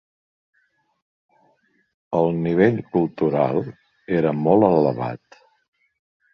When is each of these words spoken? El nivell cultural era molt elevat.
El 2.21 2.33
nivell 2.47 2.81
cultural 2.97 3.63
era 4.19 4.35
molt 4.43 4.69
elevat. 4.75 5.43